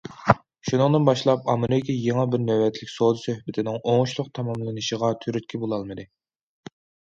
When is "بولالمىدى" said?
5.67-6.11